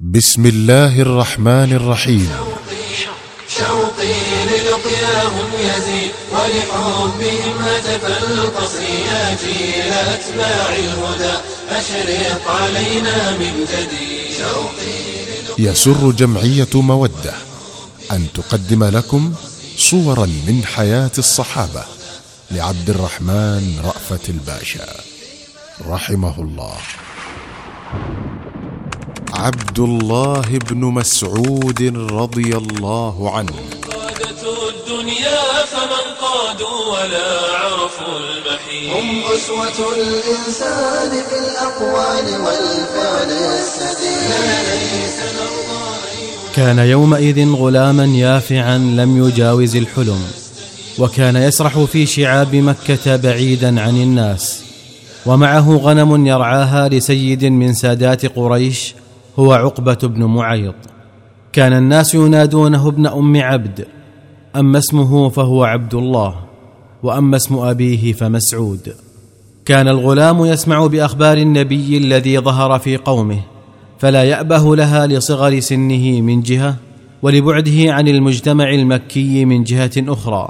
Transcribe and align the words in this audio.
بسم 0.00 0.46
الله 0.46 1.00
الرحمن 1.00 1.72
الرحيم. 1.72 2.30
شوقي 3.58 4.14
للقياهم 4.50 5.48
يزيد 5.60 6.10
ولحبهم 6.32 7.58
هتف 7.60 8.04
القصر 8.04 8.82
يا 8.82 9.36
جيل 9.44 9.92
أتباع 9.92 10.76
الهدى 10.76 11.38
أشرق 11.70 12.50
علينا 12.50 13.30
من 13.30 13.66
جديد 13.72 14.38
شوقي 14.38 14.98
يسر 15.58 16.10
جمعية 16.10 16.68
مودة 16.74 17.34
أن 18.12 18.26
تقدم 18.34 18.84
لكم 18.84 19.34
صورا 19.76 20.26
من 20.26 20.64
حياة 20.64 21.12
الصحابة 21.18 21.84
لعبد 22.50 22.90
الرحمن 22.90 23.80
رأفت 23.84 24.28
الباشا. 24.28 24.94
رحمه 25.88 26.40
الله. 26.40 26.76
عبد 29.40 29.78
الله 29.78 30.58
بن 30.70 30.84
مسعود 30.84 31.82
رضي 32.10 32.56
الله 32.56 33.30
عنه. 33.30 33.52
قادة 33.90 34.42
الدنيا 34.68 35.64
فمن 35.72 36.04
قادوا 36.20 36.78
ولا 36.92 37.30
عرفوا 37.56 38.18
المحيط 38.18 38.96
هم 38.96 39.20
أسوة 39.34 39.78
الإنسان 39.96 41.10
في 41.10 41.36
الأقوال 41.38 42.26
والفعل 42.40 43.30
السديد. 43.30 44.30
كان 46.56 46.78
يومئذ 46.78 47.52
غلاما 47.52 48.04
يافعا 48.04 48.78
لم 48.78 49.26
يجاوز 49.26 49.76
الحلم 49.76 50.24
وكان 50.98 51.36
يسرح 51.36 51.78
في 51.78 52.06
شعاب 52.06 52.54
مكة 52.54 53.16
بعيدا 53.16 53.80
عن 53.80 53.96
الناس 53.96 54.60
ومعه 55.26 55.76
غنم 55.76 56.26
يرعاها 56.26 56.88
لسيد 56.88 57.44
من 57.44 57.74
سادات 57.74 58.26
قريش 58.26 58.94
هو 59.40 59.52
عقبة 59.52 59.98
بن 60.02 60.24
معيط. 60.24 60.74
كان 61.52 61.72
الناس 61.72 62.14
ينادونه 62.14 62.88
ابن 62.88 63.06
أم 63.06 63.36
عبد 63.36 63.86
أما 64.56 64.78
اسمه 64.78 65.28
فهو 65.28 65.64
عبد 65.64 65.94
الله 65.94 66.34
وأما 67.02 67.36
اسم 67.36 67.58
أبيه 67.58 68.12
فمسعود. 68.12 68.94
كان 69.64 69.88
الغلام 69.88 70.44
يسمع 70.44 70.86
بأخبار 70.86 71.38
النبي 71.38 71.98
الذي 71.98 72.38
ظهر 72.38 72.78
في 72.78 72.96
قومه 72.96 73.40
فلا 73.98 74.24
يأبه 74.24 74.76
لها 74.76 75.06
لصغر 75.06 75.60
سنه 75.60 76.20
من 76.20 76.40
جهة 76.42 76.76
ولبعده 77.22 77.92
عن 77.92 78.08
المجتمع 78.08 78.70
المكي 78.70 79.44
من 79.44 79.64
جهة 79.64 79.90
أخرى. 79.98 80.48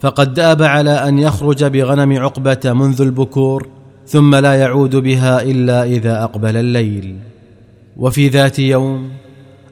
فقد 0.00 0.34
داب 0.34 0.62
على 0.62 0.90
أن 0.90 1.18
يخرج 1.18 1.64
بغنم 1.64 2.18
عقبة 2.18 2.60
منذ 2.64 3.00
البكور 3.02 3.68
ثم 4.06 4.34
لا 4.34 4.54
يعود 4.54 4.96
بها 4.96 5.42
إلا 5.42 5.84
إذا 5.84 6.24
أقبل 6.24 6.56
الليل. 6.56 7.29
وفي 8.00 8.28
ذات 8.28 8.58
يوم 8.58 9.08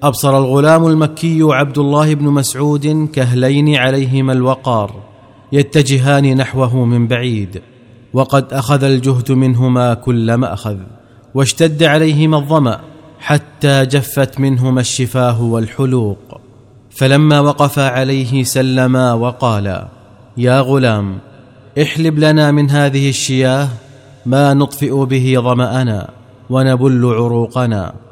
أبصر 0.03 0.39
الغلام 0.39 0.87
المكي 0.87 1.43
عبد 1.43 1.79
الله 1.79 2.15
بن 2.15 2.25
مسعود 2.25 3.09
كهلين 3.13 3.77
عليهما 3.77 4.33
الوقار 4.33 4.95
يتجهان 5.53 6.37
نحوه 6.37 6.85
من 6.85 7.07
بعيد 7.07 7.63
وقد 8.13 8.53
أخذ 8.53 8.85
الجهد 8.85 9.33
منهما 9.33 9.95
كل 9.95 10.35
ماخذ 10.35 10.77
واشتد 11.35 11.83
عليهما 11.83 12.39
الظمأ 12.39 12.81
حتى 13.21 13.87
جفت 13.87 14.41
منهما 14.41 14.81
الشفاه 14.81 15.43
والحلوق. 15.43 16.41
فلما 16.91 17.41
وقفا 17.41 17.89
عليه 17.89 18.43
سلما 18.43 19.13
وقالا 19.13 19.89
يا 20.37 20.61
غلام 20.61 21.19
احلب 21.83 22.19
لنا 22.19 22.51
من 22.51 22.71
هذه 22.71 23.09
الشياه 23.09 23.69
ما 24.27 24.55
نطفئ 24.55 25.05
به 25.05 25.35
ظمأنا 25.39 26.11
ونبل 26.51 27.05
عروقنا. 27.05 28.08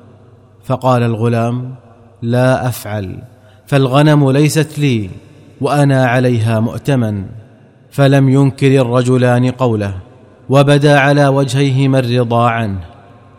فقال 0.67 1.03
الغلام 1.03 1.75
لا 2.22 2.69
أفعل 2.69 3.19
فالغنم 3.67 4.31
ليست 4.31 4.78
لي 4.78 5.11
وأنا 5.61 6.06
عليها 6.06 6.61
مؤتمن 6.61 7.25
فلم 7.91 8.28
ينكر 8.28 8.81
الرجلان 8.81 9.51
قوله 9.51 9.95
وبدا 10.48 10.98
على 10.98 11.29
وجهيهما 11.29 11.98
الرضا 11.98 12.48
عنه 12.48 12.80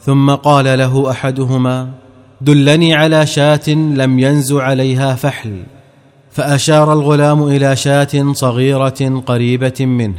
ثم 0.01 0.31
قال 0.31 0.65
له 0.79 1.11
أحدهما 1.11 1.89
دلني 2.41 2.95
على 2.95 3.25
شاة 3.25 3.69
لم 3.69 4.19
ينز 4.19 4.53
عليها 4.53 5.15
فحل 5.15 5.63
فأشار 6.31 6.93
الغلام 6.93 7.43
إلى 7.43 7.75
شاة 7.75 8.33
صغيرة 8.33 9.23
قريبة 9.25 9.85
منه 9.85 10.17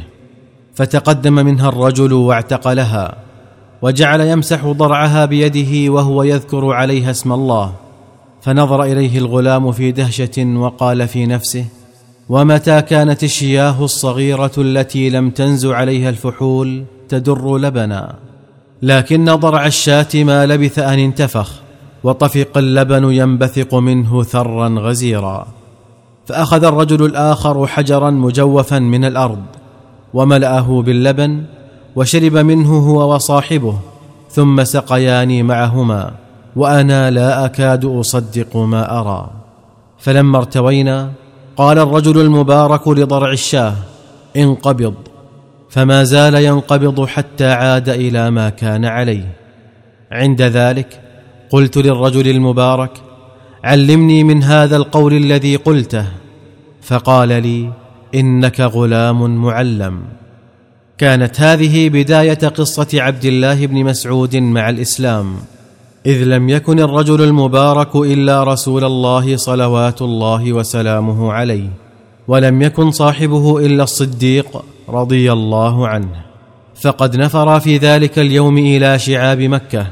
فتقدم 0.73 1.33
منها 1.33 1.69
الرجل 1.69 2.13
واعتقلها 2.13 3.28
وجعل 3.81 4.21
يمسح 4.21 4.65
ضرعها 4.65 5.25
بيده 5.25 5.93
وهو 5.93 6.23
يذكر 6.23 6.73
عليها 6.73 7.11
اسم 7.11 7.33
الله. 7.33 7.73
فنظر 8.41 8.83
إليه 8.83 9.17
الغلام 9.17 9.71
في 9.71 9.91
دهشة 9.91 10.45
وقال 10.45 11.07
في 11.07 11.25
نفسه 11.25 11.65
ومتى 12.29 12.81
كانت 12.81 13.23
الشياه 13.23 13.83
الصغيرة 13.83 14.51
التي 14.57 15.09
لم 15.09 15.29
تنز 15.29 15.65
عليها 15.65 16.09
الفحول 16.09 16.83
تدر 17.09 17.57
لبنا؟ 17.57 18.15
لكن 18.81 19.25
ضرع 19.25 19.65
الشاة 19.65 20.07
ما 20.15 20.45
لبث 20.45 20.79
أن 20.79 20.99
انتفخ 20.99 21.61
وطفق 22.03 22.57
اللبن 22.57 23.11
ينبثق 23.11 23.75
منه 23.75 24.23
ثرا 24.23 24.69
غزيرا. 24.69 25.47
فأخذ 26.25 26.63
الرجل 26.63 27.05
الآخر 27.05 27.67
حجرا 27.67 28.09
مجوفا 28.09 28.79
من 28.79 29.05
الأرض 29.05 29.41
وملأه 30.13 30.81
باللبن 30.81 31.43
وشرب 31.95 32.37
منه 32.37 32.77
هو 32.77 33.15
وصاحبه 33.15 33.79
ثم 34.31 34.63
سقياني 34.63 35.43
معهما 35.43 36.11
وأنا 36.55 37.11
لا 37.11 37.45
أكاد 37.45 37.85
أصدق 37.85 38.57
ما 38.57 38.99
أرى. 38.99 39.29
فلما 39.99 40.37
ارتوينا 40.37 41.11
قال 41.57 41.79
الرجل 41.79 42.21
المبارك 42.21 42.87
لضرع 42.87 43.31
الشاه 43.31 43.73
انقبض. 44.37 44.93
فما 45.69 46.03
زال 46.03 46.35
ينقبض 46.35 47.05
حتى 47.05 47.51
عاد 47.51 47.89
إلى 47.89 48.31
ما 48.31 48.49
كان 48.49 48.85
عليه. 48.85 49.35
عند 50.11 50.41
ذلك 50.41 51.01
قلت 51.49 51.77
للرجل 51.77 52.27
المبارك 52.27 52.91
علمني 53.63 54.23
من 54.23 54.43
هذا 54.43 54.77
القول 54.77 55.13
الذي 55.13 55.55
قلته. 55.55 56.05
فقال 56.81 57.29
لي 57.29 57.71
إنك 58.15 58.59
غلام 58.61 59.35
معلم. 59.35 60.18
كانت 60.99 61.41
هذه 61.41 61.89
بداية 61.89 62.47
قصة 62.47 62.87
عبد 62.93 63.25
الله 63.25 63.65
بن 63.65 63.83
مسعود 63.83 64.35
مع 64.35 64.69
الإسلام 64.69 65.35
إذ 66.05 66.23
لم 66.23 66.49
يكن 66.49 66.79
الرجل 66.79 67.21
المبارك 67.21 67.95
إلا 67.95 68.43
رسول 68.43 68.83
الله 68.83 69.37
صلوات 69.37 70.01
الله 70.01 70.53
وسلامه 70.53 71.33
عليه 71.33 71.69
ولم 72.27 72.61
يكن 72.61 72.91
صاحبه 72.91 73.65
إلا 73.65 73.83
الصديق 73.83 74.63
رضي 74.89 75.33
الله 75.33 75.87
عنه. 75.87 76.15
فقد 76.81 77.15
نفر 77.15 77.59
في 77.59 77.77
ذلك 77.77 78.19
اليوم 78.19 78.57
إلى 78.57 78.99
شعاب 78.99 79.39
مكة 79.39 79.87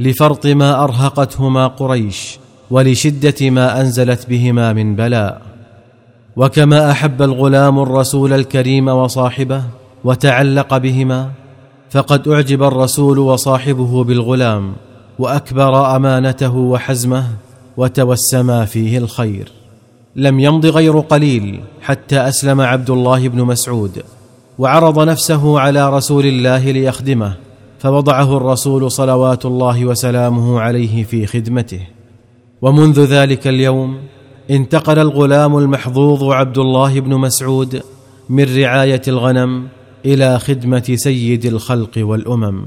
لفرط 0.00 0.46
ما 0.46 0.84
أرهقتهما 0.84 1.66
قريش 1.66 2.38
ولشدة 2.70 3.50
ما 3.50 3.80
أنزلت 3.80 4.28
بهما 4.28 4.72
من 4.72 4.96
بلاء. 4.96 5.42
وكما 6.36 6.90
أحب 6.90 7.22
الغلام 7.22 7.78
الرسول 7.78 8.32
الكريم 8.32 8.88
وصاحبه 8.88 9.62
وتعلق 10.04 10.76
بهما 10.76 11.30
فقد 11.90 12.28
أعجب 12.28 12.62
الرسول 12.62 13.18
وصاحبه 13.18 14.04
بالغلام 14.04 14.72
وأكبر 15.18 15.96
أمانته 15.96 16.56
وحزمه 16.56 17.26
وتوسما 17.76 18.64
فيه 18.64 18.98
الخير. 18.98 19.52
لم 20.16 20.40
يمض 20.40 20.66
غير 20.66 20.98
قليل 20.98 21.60
حتى 21.82 22.16
أسلم 22.16 22.60
عبد 22.60 22.90
الله 22.90 23.28
بن 23.28 23.42
مسعود 23.44 24.02
وعرض 24.58 25.08
نفسه 25.08 25.60
على 25.60 25.90
رسول 25.96 26.26
الله 26.26 26.70
ليخدمه 26.70 27.36
فوضعه 27.78 28.36
الرسول 28.36 28.90
صلوات 28.90 29.46
الله 29.46 29.86
وسلامه 29.86 30.60
عليه 30.60 31.04
في 31.04 31.26
خدمته. 31.26 31.80
ومنذ 32.62 33.04
ذلك 33.04 33.46
اليوم 33.46 33.98
انتقل 34.50 34.98
الغلام 34.98 35.58
المحظوظ 35.58 36.24
عبد 36.24 36.58
الله 36.58 37.00
بن 37.00 37.14
مسعود 37.14 37.82
من 38.28 38.56
رعاية 38.56 39.02
الغنم 39.08 39.68
إلى 40.06 40.38
خدمة 40.38 40.92
سيد 40.94 41.44
الخلق 41.46 41.90
والأمم. 41.96 42.66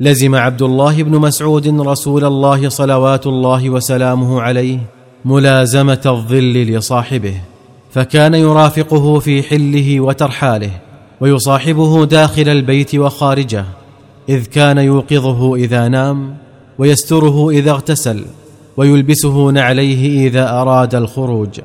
لزم 0.00 0.34
عبد 0.34 0.62
الله 0.62 1.02
بن 1.02 1.18
مسعود 1.18 1.68
رسول 1.68 2.24
الله 2.24 2.68
صلوات 2.68 3.26
الله 3.26 3.70
وسلامه 3.70 4.40
عليه 4.40 4.78
ملازمة 5.24 6.00
الظل 6.06 6.52
لصاحبه 6.52 7.34
فكان 7.92 8.34
يرافقه 8.34 9.18
في 9.18 9.42
حله 9.42 10.00
وترحاله 10.00 10.70
ويصاحبه 11.20 12.04
داخل 12.04 12.48
البيت 12.48 12.94
وخارجه 12.94 13.64
إذ 14.28 14.44
كان 14.44 14.78
يوقظه 14.78 15.54
إذا 15.54 15.88
نام 15.88 16.36
ويستره 16.78 17.50
إذا 17.50 17.70
اغتسل 17.70 18.24
ويلبسه 18.76 19.50
نعليه 19.50 20.28
إذا 20.28 20.50
أراد 20.50 20.94
الخروج 20.94 21.60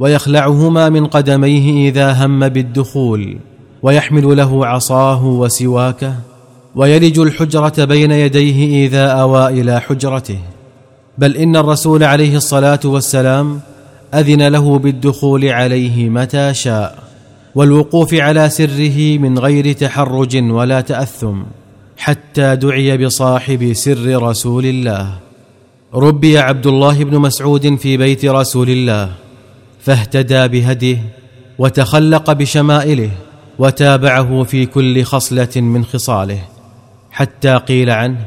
ويخلعهما 0.00 0.88
من 0.88 1.06
قدميه 1.06 1.88
إذا 1.88 2.12
هم 2.12 2.48
بالدخول. 2.48 3.38
ويحمل 3.82 4.36
له 4.36 4.66
عصاه 4.66 5.26
وسواكه 5.26 6.14
ويلج 6.74 7.18
الحجرة 7.18 7.84
بين 7.84 8.10
يديه 8.10 8.86
إذا 8.86 9.06
أوى 9.06 9.60
إلى 9.60 9.80
حجرته. 9.80 10.38
بل 11.18 11.36
إن 11.36 11.56
الرسول 11.56 12.04
عليه 12.04 12.36
الصلاة 12.36 12.80
والسلام 12.84 13.60
أذن 14.14 14.48
له 14.48 14.78
بالدخول 14.78 15.48
عليه 15.48 16.08
متى 16.08 16.54
شاء 16.54 16.98
والوقوف 17.54 18.14
على 18.14 18.48
سره 18.48 19.18
من 19.18 19.38
غير 19.38 19.72
تحرج 19.72 20.36
ولا 20.50 20.80
تأثم 20.80 21.42
حتى 21.96 22.56
دعي 22.56 23.06
بصاحب 23.06 23.72
سر 23.72 24.22
رسول 24.22 24.66
الله. 24.66 25.12
ربي 25.94 26.38
عبد 26.38 26.66
الله 26.66 27.04
بن 27.04 27.18
مسعود 27.18 27.74
في 27.74 27.96
بيت 27.96 28.24
رسول 28.24 28.70
الله 28.70 29.10
فاهتدى 29.80 30.48
بهديه 30.48 30.98
وتخلق 31.58 32.32
بشمائله. 32.32 33.10
وتابعه 33.60 34.42
في 34.42 34.66
كل 34.66 35.02
خصلة 35.02 35.48
من 35.56 35.84
خصاله 35.84 36.38
حتى 37.10 37.56
قيل 37.56 37.90
عنه 37.90 38.18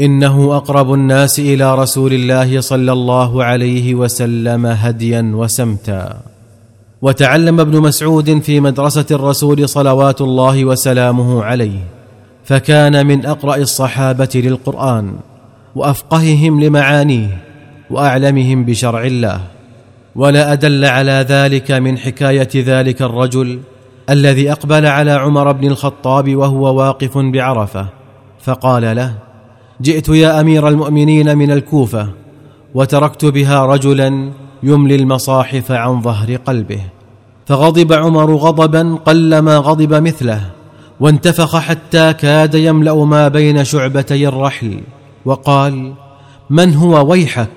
إنه 0.00 0.56
أقرب 0.56 0.92
الناس 0.92 1.38
إلى 1.38 1.74
رسول 1.74 2.12
الله 2.12 2.60
صلى 2.60 2.92
الله 2.92 3.44
عليه 3.44 3.94
وسلم 3.94 4.66
هديا 4.66 5.32
وسمتا. 5.34 6.20
وتعلم 7.02 7.60
ابن 7.60 7.80
مسعود 7.80 8.38
في 8.38 8.60
مدرسة 8.60 9.04
الرسول 9.10 9.68
صلوات 9.68 10.20
الله 10.20 10.64
وسلامه 10.64 11.44
عليه 11.44 11.80
فكان 12.44 13.06
من 13.06 13.26
أقرأ 13.26 13.56
الصحابة 13.56 14.30
للقرآن 14.34 15.16
وأفقههم 15.74 16.60
لمعانيه 16.60 17.38
وأعلمهم 17.90 18.64
بشرع 18.64 19.04
الله. 19.04 19.40
ولا 20.14 20.52
أدل 20.52 20.84
على 20.84 21.26
ذلك 21.28 21.70
من 21.70 21.98
حكاية 21.98 22.48
ذلك 22.54 23.02
الرجل 23.02 23.60
الذي 24.10 24.52
أقبل 24.52 24.86
على 24.86 25.10
عمر 25.10 25.52
بن 25.52 25.66
الخطاب 25.66 26.36
وهو 26.36 26.74
واقف 26.74 27.18
بعرفة 27.18 27.86
فقال 28.40 28.96
له 28.96 29.14
جئت 29.80 30.08
يا 30.08 30.40
أمير 30.40 30.68
المؤمنين 30.68 31.38
من 31.38 31.50
الكوفة 31.50 32.08
وتركت 32.74 33.24
بها 33.24 33.66
رجلا 33.66 34.32
يملي 34.62 34.94
المصاحف 34.94 35.72
عن 35.72 36.00
ظهر 36.02 36.36
قلبه 36.36 36.80
فغضب 37.46 37.92
عمر 37.92 38.34
غضبا 38.34 38.98
قلما 39.06 39.56
غضب 39.56 39.94
مثله 39.94 40.50
وانتفخ 41.00 41.56
حتى 41.56 42.12
كاد 42.12 42.54
يملأ 42.54 43.04
ما 43.04 43.28
بين 43.28 43.64
شعبتي 43.64 44.28
الرحل 44.28 44.80
وقال 45.24 45.94
من 46.50 46.74
هو 46.74 47.10
ويحك؟ 47.10 47.50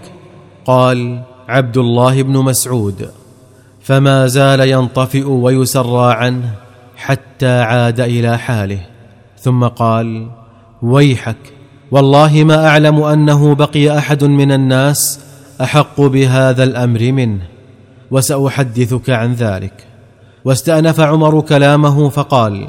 قال 0.65 1.21
عبد 1.48 1.77
الله 1.77 2.21
بن 2.21 2.38
مسعود. 2.38 3.09
فما 3.91 4.27
زال 4.27 4.59
ينطفئ 4.59 5.27
ويسرى 5.27 6.13
عنه 6.13 6.53
حتى 6.95 7.61
عاد 7.61 7.99
إلى 7.99 8.38
حاله. 8.38 8.79
ثم 9.39 9.67
قال 9.67 10.27
ويحك 10.81 11.38
والله 11.91 12.43
ما 12.43 12.67
أعلم 12.67 13.03
أنه 13.03 13.55
بقي 13.55 13.97
أحد 13.97 14.23
من 14.23 14.51
الناس 14.51 15.19
أحق 15.61 16.01
بهذا 16.01 16.63
الأمر 16.63 17.11
منه 17.11 17.39
وسأحدثك 18.11 19.09
عن 19.09 19.33
ذلك. 19.33 19.73
واستأنف 20.45 20.99
عمر 20.99 21.41
كلامه 21.41 22.09
فقال 22.09 22.67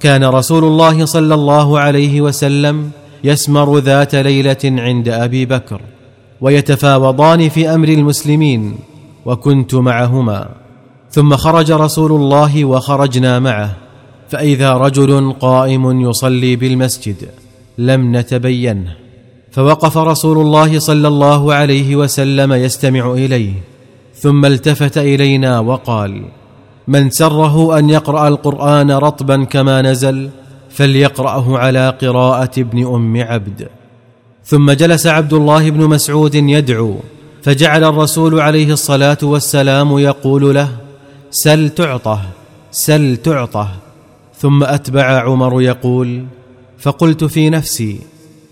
كان 0.00 0.24
رسول 0.24 0.64
الله 0.64 1.04
صلى 1.04 1.34
الله 1.34 1.78
عليه 1.78 2.20
وسلم 2.20 2.90
يسمر 3.24 3.78
ذات 3.78 4.14
ليلة 4.14 4.64
عند 4.64 5.08
أبي 5.08 5.46
بكر 5.46 5.80
ويتفاوضان 6.40 7.48
في 7.48 7.74
أمر 7.74 7.88
المسلمين 7.88 8.93
وكنت 9.26 9.74
معهما. 9.74 10.48
ثم 11.10 11.36
خرج 11.36 11.72
رسول 11.72 12.12
الله 12.12 12.64
وخرجنا 12.64 13.38
معه. 13.38 13.76
فإذا 14.28 14.72
رجل 14.72 15.32
قائم 15.40 16.00
يصلي 16.00 16.56
بالمسجد 16.56 17.16
لم 17.78 18.16
نتبينه. 18.16 18.96
فوقف 19.50 19.98
رسول 19.98 20.38
الله 20.38 20.78
صلى 20.78 21.08
الله 21.08 21.54
عليه 21.54 21.96
وسلم 21.96 22.52
يستمع 22.52 23.12
إليه. 23.12 23.52
ثم 24.14 24.44
التفت 24.44 24.98
إلينا 24.98 25.60
وقال 25.60 26.24
من 26.88 27.10
سره 27.10 27.78
أن 27.78 27.90
يقرأ 27.90 28.28
القرآن 28.28 28.90
رطبا 28.90 29.44
كما 29.44 29.82
نزل 29.82 30.30
فليقرأه 30.70 31.58
على 31.58 31.94
قراءة 32.02 32.50
ابن 32.58 32.86
أم 32.86 33.22
عبد. 33.22 33.68
ثم 34.44 34.70
جلس 34.72 35.06
عبد 35.06 35.32
الله 35.32 35.70
بن 35.70 35.80
مسعود 35.80 36.34
يدعو. 36.34 36.96
فجعل 37.44 37.84
الرسول 37.84 38.40
عليه 38.40 38.72
الصلاة 38.72 39.18
والسلام 39.22 39.98
يقول 39.98 40.54
له 40.54 40.68
سل 41.30 41.68
تعطه 41.70 42.20
سل 42.72 43.16
تعطه. 43.16 43.68
ثم 44.38 44.64
أتبع 44.64 45.02
عمر 45.02 45.62
يقول 45.62 46.24
فقلت 46.78 47.24
في 47.24 47.50
نفسي 47.50 48.00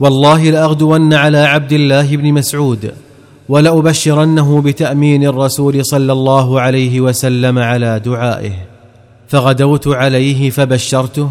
والله 0.01 0.51
لأغدون 0.51 1.15
على 1.15 1.39
عبد 1.39 1.73
الله 1.73 2.17
بن 2.17 2.33
مسعود 2.33 2.93
ولأبشرنه 3.49 4.61
بتأمين 4.61 5.25
الرسول 5.25 5.85
صلى 5.85 6.13
الله 6.13 6.61
عليه 6.61 7.01
وسلم 7.01 7.59
على 7.59 8.01
دعائه. 8.01 8.53
فغدوت 9.29 9.89
عليه 9.89 10.51
فبشرته 10.51 11.31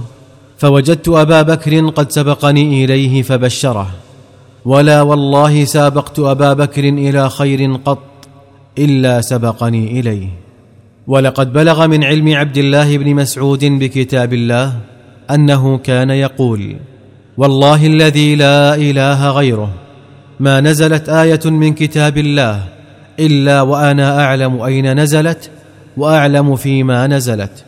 فوجدت 0.58 1.10
أبا 1.10 1.42
بكر 1.42 1.90
قد 1.90 2.12
سبقني 2.12 2.86
إليه 2.86 3.22
فبشره. 3.22 3.88
ولا 4.66 5.02
والله 5.02 5.66
سابقت 5.66 6.20
أبا 6.20 6.54
بكر 6.54 6.84
إلى 6.84 7.30
خير 7.30 7.76
قط 7.86 8.04
إلا 8.78 9.22
سبقني 9.22 10.00
إليه. 10.00 10.28
ولقد 11.08 11.54
بلغ 11.54 11.88
من 11.88 12.04
علم 12.04 12.36
عبد 12.36 12.58
الله 12.58 12.98
بن 12.98 13.16
مسعود 13.16 13.66
بكتاب 13.66 14.34
الله 14.34 14.74
أنه 15.32 15.78
كان 15.78 16.10
يقول 16.10 16.76
والله 17.38 17.86
الذي 17.86 18.36
لا 18.36 18.76
إله 18.76 19.30
غيره 19.30 19.70
ما 20.40 20.62
نزلت 20.62 21.10
آية 21.10 21.40
من 21.46 21.74
كتاب 21.74 22.18
الله 22.18 22.64
إلا 23.20 23.62
وأنا 23.62 24.24
أعلم 24.24 24.62
أين 24.62 25.00
نزلت 25.00 25.50
وأعلم 25.98 26.56
فيما 26.56 27.08
نزلت. 27.08 27.64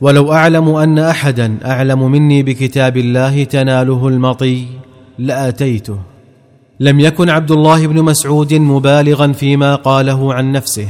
ولو 0.00 0.32
أعلم 0.32 0.68
أن 0.68 0.98
احدا 0.98 1.56
أعلم 1.64 2.10
مني 2.10 2.42
بكتاب 2.42 2.96
الله 2.96 3.44
تناله 3.44 4.08
المطي 4.08 4.64
لأتيته. 5.18 5.98
لم 6.80 7.00
يكن 7.00 7.30
عبد 7.30 7.50
الله 7.50 7.86
بن 7.86 8.02
مسعود 8.02 8.54
مبالغا 8.54 9.32
فيما 9.32 9.74
قاله 9.74 10.34
عن 10.34 10.52
نفسه 10.52 10.88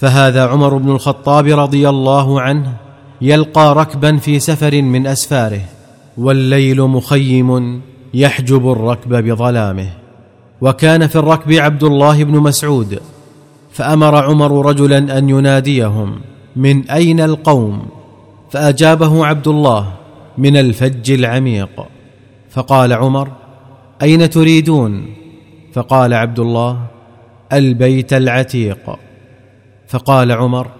فهذا 0.00 0.46
عمر 0.46 0.76
بن 0.76 0.90
الخطاب 0.90 1.46
رضي 1.46 1.88
الله 1.88 2.40
عنه 2.40 2.72
يلقى 3.20 3.74
ركبا 3.74 4.16
في 4.16 4.40
سفر 4.40 4.82
من 4.82 5.06
أسفاره 5.06 5.60
والليل 6.18 6.82
مخيم 6.82 7.80
يحجب 8.14 8.72
الركب 8.72 9.24
بظلامه. 9.24 9.88
وكان 10.60 11.06
في 11.06 11.16
الركب 11.16 11.52
عبد 11.52 11.84
الله 11.84 12.24
بن 12.24 12.32
مسعود 12.32 13.00
فأمر 13.72 14.16
عمر 14.24 14.66
رجلا 14.66 15.18
أن 15.18 15.28
يناديهم 15.28 16.20
من 16.56 16.90
أين 16.90 17.20
القوم؟ 17.20 17.86
فأجابه 18.50 19.26
عبد 19.26 19.48
الله 19.48 19.92
من 20.38 20.56
الفج 20.56 21.10
العميق. 21.10 21.86
فقال 22.50 22.92
عمر 22.92 23.28
أين 24.02 24.30
تريدون؟ 24.30 25.23
فقال 25.74 26.14
عبد 26.14 26.38
الله 26.38 26.78
البيت 27.52 28.12
العتيق. 28.12 28.96
فقال 29.88 30.32
عمر 30.32 30.70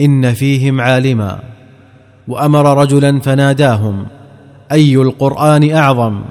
إن 0.00 0.34
فيهم 0.34 0.80
عالما. 0.80 1.40
وأمر 2.28 2.82
رجلا 2.82 3.20
فناداهم 3.20 4.06
أي 4.72 4.94
القرآن 4.94 5.74
أعظم؟ 5.74 6.22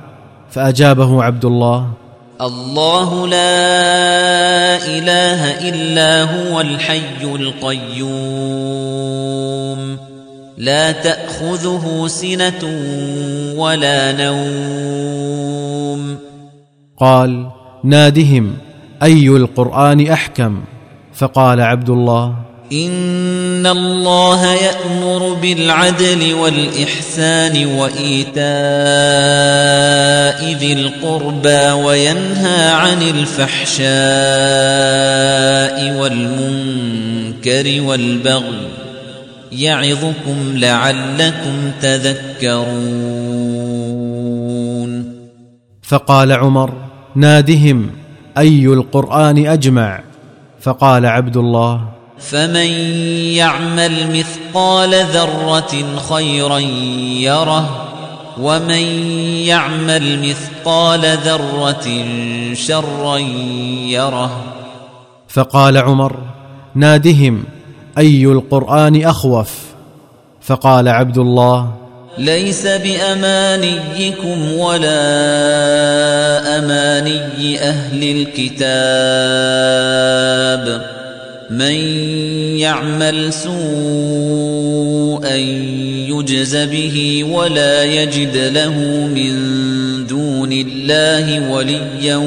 فأجابه 0.49 1.23
عبد 1.23 1.45
الله 1.45 1.91
الله 2.41 3.27
لا 3.27 4.85
إله 4.85 5.69
إلا 5.69 6.23
هو 6.23 6.61
الحي 6.61 7.23
القيوم. 7.23 8.09
لا 10.57 10.91
تأخذه 10.91 12.07
سنة 12.07 12.63
ولا 13.55 14.11
نوم. 14.11 16.17
قال 16.99 17.58
نادهم 17.83 18.57
أي 19.03 19.27
القرآن 19.27 20.07
أحكم؟ 20.07 20.61
فقال 21.13 21.61
عبد 21.61 21.89
الله 21.89 22.35
إن 22.73 23.67
الله 23.67 24.53
يأمر 24.53 25.33
بالعدل 25.33 26.33
والإحسان 26.33 27.65
وإيتاء 27.65 28.43
ذي 30.53 30.73
القربى 30.73 31.71
وينهى 31.71 32.71
عن 32.71 33.01
الفحشاء 33.01 33.89
والمنكر 36.01 37.81
والبغي 37.81 38.67
يعظكم 39.51 40.53
لعلكم 40.53 41.71
تذكرون. 41.81 43.39
فقال 45.81 46.31
عمر 46.31 46.88
نادهم 47.19 47.89
أي 48.37 48.65
القرآن 48.65 49.47
أجمع؟ 49.47 49.99
فقال 50.61 51.05
عبد 51.05 51.37
الله 51.37 51.81
فمن 52.19 52.71
يعمل 53.35 54.17
مثقال 54.19 55.05
ذرة 55.05 55.99
خيرا 56.09 56.57
يره 57.19 57.87
ومن 58.39 58.81
يعمل 59.51 60.29
مثقال 60.29 61.17
ذرة 61.17 62.05
شرا 62.53 63.17
يره. 63.87 64.43
فقال 65.27 65.77
عمر 65.77 66.15
نادهم 66.75 67.43
أي 67.97 68.25
القرآن 68.25 69.05
أخوف؟ 69.05 69.59
فقال 70.41 70.87
عبد 70.87 71.17
الله 71.17 71.78
ليس 72.17 72.67
بأمانيكم 72.67 74.53
ولا 74.53 74.99
أماني 76.59 77.59
أهل 77.61 78.27
الكتاب. 78.37 79.69
من 81.49 81.73
يعمل 82.59 83.33
سوءا 83.33 85.35
يجز 86.09 86.55
به 86.55 87.25
ولا 87.31 87.83
يجد 87.83 88.37
له 88.37 88.73
من 89.15 89.33
دون 90.07 90.51
الله 90.51 91.51
وليا 91.51 92.17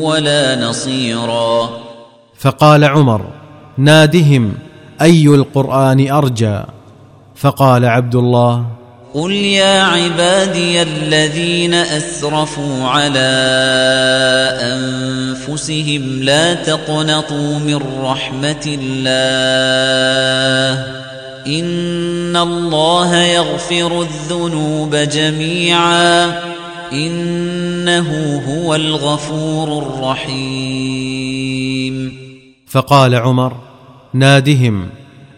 ولا 0.00 0.60
نصيرا. 0.60 1.70
فقال 2.38 2.84
عمر 2.84 3.26
نادهم 3.78 4.54
أي 5.02 5.26
القرآن 5.26 6.10
أرجى؟ 6.10 6.60
فقال 7.36 7.84
عبد 7.84 8.14
الله 8.14 8.66
قل 9.16 9.32
يا 9.32 9.82
عبادي 9.82 10.82
الذين 10.82 11.74
اسرفوا 11.74 12.84
على 12.84 13.32
انفسهم 14.62 16.22
لا 16.22 16.54
تقنطوا 16.54 17.58
من 17.58 17.80
رحمه 18.00 18.78
الله 18.80 19.36
ان 21.46 22.36
الله 22.36 23.16
يغفر 23.16 24.02
الذنوب 24.02 24.94
جميعا 24.96 26.24
انه 26.92 28.42
هو 28.48 28.74
الغفور 28.74 29.82
الرحيم 29.82 31.16
فقال 32.66 33.14
عمر 33.14 33.56
نادهم 34.14 34.88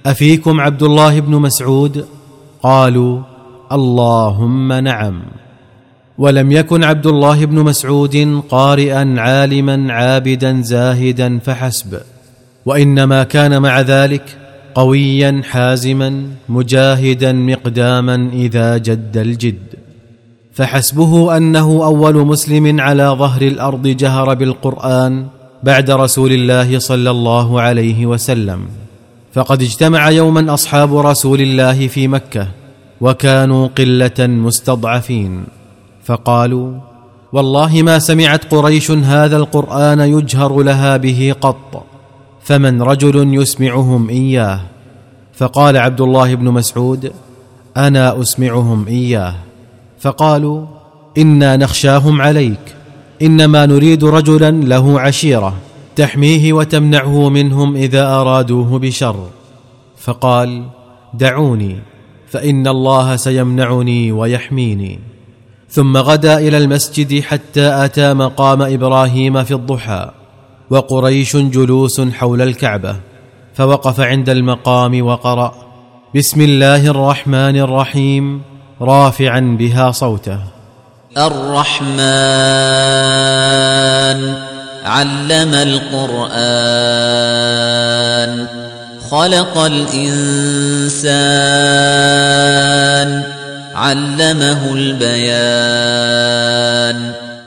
أفيكم 0.07 0.61
عبد 0.61 0.83
الله 0.83 1.21
بن 1.21 1.33
مسعود؟ 1.33 2.07
قالوا 2.63 3.28
اللهم 3.73 4.73
نعم. 4.73 5.23
ولم 6.19 6.53
يكن 6.53 6.85
عبد 6.85 7.07
الله 7.07 7.45
بن 7.45 7.59
مسعود 7.59 8.43
قارئا 8.49 9.15
عالما 9.19 9.93
عابدا 9.93 10.63
زاهدا 10.63 11.39
فحسب. 11.39 12.01
وإنما 12.67 13.23
كان 13.25 13.63
مع 13.63 13.81
ذلك 13.81 14.39
قويا 14.75 15.43
حازما 15.51 16.27
مجاهدا 16.49 17.33
مقداما 17.33 18.31
إذا 18.33 18.77
جد 18.79 19.17
الجد. 19.17 19.59
فحسبه 20.53 21.37
أنه 21.37 21.85
أول 21.85 22.27
مسلم 22.27 22.81
على 22.81 23.17
ظهر 23.19 23.43
الأرض 23.43 23.87
جهر 23.87 24.35
بالقرآن 24.35 25.27
بعد 25.63 25.91
رسول 25.91 26.33
الله 26.33 26.79
صلى 26.79 27.11
الله 27.11 27.61
عليه 27.61 28.07
وسلم. 28.07 28.61
فقد 29.33 29.63
اجتمع 29.63 30.11
يوما 30.11 30.55
أصحاب 30.55 30.97
رسول 30.97 31.41
الله 31.41 31.89
في 31.89 32.09
مكة. 32.09 32.49
وكانوا 33.01 33.69
قلة 33.79 34.27
مستضعفين 34.27 35.45
فقالوا 36.05 36.73
والله 37.33 37.83
ما 37.83 37.99
سمعت 37.99 38.55
قريش 38.55 38.91
هذا 38.91 39.37
القرآن 39.37 40.01
يجهر 40.01 40.63
لها 40.63 40.97
به 40.97 41.35
قط 41.41 41.85
فمن 42.43 42.83
رجل 42.83 43.35
يسمعهم 43.35 44.09
إياه؟ 44.09 44.61
فقال 45.33 45.77
عبد 45.77 46.01
الله 46.01 46.35
بن 46.35 46.45
مسعود 46.45 47.13
أنا 47.77 48.21
أسمعهم 48.21 48.87
إياه. 48.89 49.35
فقالوا 50.01 50.67
إنا 51.19 51.57
نخشاهم 51.57 52.23
عليك 52.23 52.75
إنما 53.23 53.67
نريد 53.67 54.05
رجلا 54.05 54.51
له 54.51 55.01
عشيرة 55.01 55.55
تحميه 55.97 56.53
وتمنعه 56.53 57.29
منهم 57.29 57.77
إذا 57.77 58.07
أرادوه 58.07 58.79
بشر. 58.79 59.17
فقال 59.99 60.65
دعوني. 61.15 61.79
فإن 62.31 62.69
الله 62.69 63.17
سيمنعني 63.17 64.13
ويحميني. 64.13 64.99
ثم 65.71 65.97
غدا 65.97 66.39
إلى 66.39 66.59
المسجد 66.59 67.21
حتى 67.21 67.85
أتى 67.85 68.15
مقام 68.15 68.63
إبراهيم 68.63 69.45
في 69.45 69.55
الضحى 69.55 70.11
وقريش 70.71 71.37
جلوس 71.37 72.01
حول 72.01 72.43
الكعبة 72.43 72.97
فوقف 73.55 74.01
عند 74.01 74.29
المقام 74.29 75.07
وقرأ 75.07 75.55
بسم 76.15 76.41
الله 76.41 76.87
الرحمن 76.87 77.57
الرحيم 77.57 78.43
رافعا 78.81 79.57
بها 79.59 79.91
صوته. 79.93 80.39
الرحمن 81.17 81.89
علم 84.85 85.55
القرآن. 85.55 86.29
خلق 89.11 89.59
الإنسان 89.59 91.09
علمه 93.75 94.73
البيان. 94.75 96.19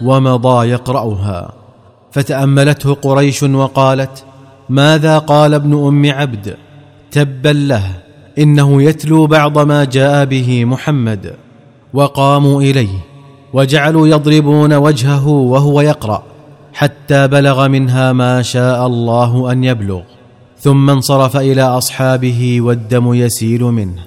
ومضى 0.01 0.69
يقرأها. 0.69 1.53
فتأملته 2.11 2.93
قريش 2.93 3.43
وقالت 3.43 4.23
ماذا 4.69 5.17
قال 5.17 5.53
ابن 5.53 5.73
أم 5.73 6.11
عبد؟ 6.11 6.55
تبا 7.11 7.49
له 7.49 7.83
إنه 8.39 8.83
يتلو 8.83 9.27
بعض 9.27 9.59
ما 9.59 9.83
جاء 9.83 10.25
به 10.25 10.65
محمد. 10.65 11.33
وقاموا 11.93 12.61
إليه 12.61 13.05
وجعلوا 13.53 14.07
يضربون 14.07 14.73
وجهه 14.73 15.27
وهو 15.27 15.81
يقرأ 15.81 16.23
حتى 16.73 17.27
بلغ 17.27 17.67
منها 17.67 18.13
ما 18.13 18.41
شاء 18.41 18.87
الله 18.87 19.51
أن 19.51 19.63
يبلغ. 19.63 20.01
ثم 20.61 20.89
انصرف 20.89 21.37
إلى 21.37 21.61
أصحابه 21.61 22.61
والدم 22.61 23.13
يسيل 23.13 23.63
منه. 23.63 24.03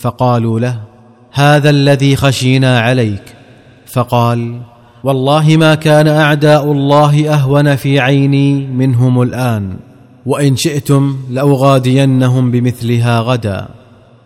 فقالوا 0.00 0.60
له 0.60 0.80
هذا 1.32 1.70
الذي 1.70 2.16
خشينا 2.16 2.80
عليك. 2.80 3.22
فقال 3.86 4.60
والله 5.04 5.56
ما 5.56 5.74
كان 5.74 6.08
أعداء 6.08 6.72
الله 6.72 7.34
أهون 7.34 7.76
في 7.76 8.00
عيني 8.00 8.66
منهم 8.66 9.22
الآن 9.22 9.76
وإن 10.26 10.56
شئتم 10.56 11.16
لأغادينهم 11.30 12.50
بمثلها 12.50 13.20
غدا. 13.20 13.68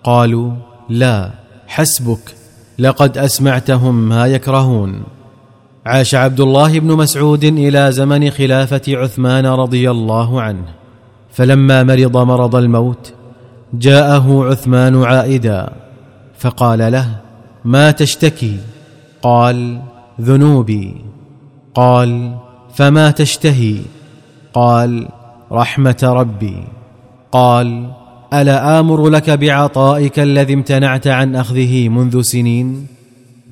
قالوا 0.05 0.53
لا 0.89 1.31
حسبك 1.67 2.35
لقد 2.79 3.19
أسمعتهم 3.19 4.09
ما 4.09 4.27
يكرهون. 4.27 5.03
عاش 5.87 6.15
عبد 6.15 6.41
الله 6.41 6.81
بن 6.81 6.97
مسعود 6.97 7.45
إلى 7.45 7.93
زمن 7.93 8.31
خلافة 8.31 8.83
عثمان 8.89 9.47
رضي 9.47 9.91
الله 9.91 10.41
عنه. 10.41 10.80
فلما 11.33 11.83
مرض 11.83 12.17
مرض 12.17 12.57
الموت 12.57 13.13
جاءه 13.75 14.45
عثمان 14.51 15.03
عائدا 15.03 15.73
فقال 16.39 16.93
له 16.93 17.17
ما 17.65 17.91
تشتكي؟ 17.91 18.57
قال 19.23 19.81
ذنوبي. 20.21 20.95
قال 21.75 22.37
فما 22.75 23.11
تشتهي؟ 23.11 23.77
قال 24.55 25.09
رحمة 25.53 25.99
ربي. 26.03 26.65
قال 27.33 27.91
ألا 28.33 28.81
آمر 28.81 29.09
لك 29.09 29.31
بعطائك 29.31 30.19
الذي 30.19 30.55
امتنعت 30.55 31.07
عن 31.07 31.37
أخذه 31.37 31.89
منذ 31.89 32.21
سنين؟ 32.21 32.87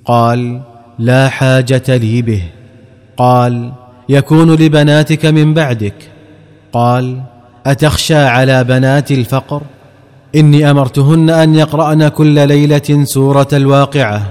قال 0.05 0.61
لا 0.99 1.29
حاجة 1.29 1.97
لي 1.97 2.23
به. 2.23 2.43
قال 3.17 3.73
يكون 4.09 4.55
لبناتك 4.55 5.27
من 5.27 5.55
بعدك. 5.55 5.95
قال 6.73 7.23
أتخشى 7.71 8.17
على 8.17 8.65
بنات 8.65 9.13
الفقر؟ 9.13 9.63
إني 10.35 10.71
أمرتهن 10.71 11.31
أن 11.31 11.55
يقرأن 11.55 12.09
كل 12.09 12.49
ليلة 12.49 13.05
سورة 13.05 13.49
الواقعة 13.53 14.23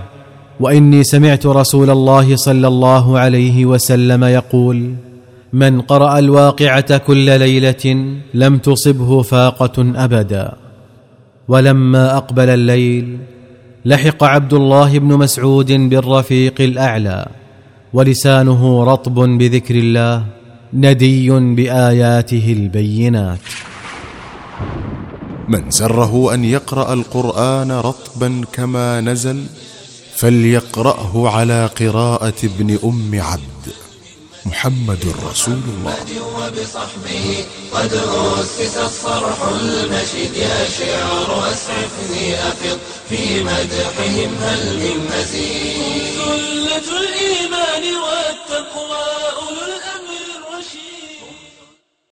وإني 0.59 1.03
سمعت 1.03 1.45
رسول 1.45 1.89
الله 1.89 2.35
صلى 2.35 2.67
الله 2.67 3.19
عليه 3.19 3.65
وسلم 3.65 4.23
يقول 4.23 4.93
من 5.53 5.81
قرأ 5.81 6.19
الواقعة 6.19 6.97
كل 6.97 7.39
ليلة 7.39 8.15
لم 8.33 8.57
تصبه 8.57 9.21
فاقة 9.21 10.03
أبدا 10.03 10.53
ولما 11.47 12.17
أقبل 12.17 12.49
الليل 12.49 13.17
لحق 13.85 14.23
عبد 14.23 14.53
الله 14.53 14.99
بن 14.99 15.07
مسعود 15.07 15.71
بالرفيق 15.71 16.61
الأعلى 16.61 17.25
ولسانه 17.93 18.83
رطب 18.83 19.13
بذكر 19.13 19.75
الله 19.75 20.23
ندي 20.77 21.29
بآياته 21.29 22.53
البينات. 22.57 23.39
من 25.47 25.71
سره 25.71 26.33
أن 26.33 26.45
يقرأ 26.45 26.93
القرآن 26.93 27.71
رطبا 27.71 28.45
كما 28.53 29.01
نزل 29.01 29.45
فليقرأه 30.15 31.29
على 31.29 31.69
قراءة 31.79 32.33
ابن 32.43 32.79
أم 32.83 33.11
عبد 33.21 33.65
محمد 34.45 35.03
رسول 35.29 35.61
الله. 35.77 35.95
وبصحبه 36.37 37.45
قد 37.73 37.93
أسس 38.39 38.77
الصرح 38.77 39.37
المشيد 39.61 40.33
يا 40.35 40.59
شعر 40.77 41.51
أسعفني 41.51 42.35
أفض 42.35 42.77
في 43.09 43.43
مدحهم 43.43 44.31
هل 44.41 44.61
من 44.79 44.97
مزيد 45.11 46.17
سلة 46.17 46.87
الإيمان 47.03 47.83
والتقوى. 48.03 49.16